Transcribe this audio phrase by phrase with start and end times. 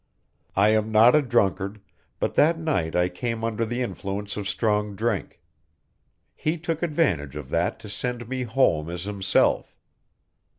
[0.55, 1.79] I am not a drunkard,
[2.17, 5.43] but that night I came under the influence of strong drink.
[6.33, 9.77] He took advantage of that to send me home as himself.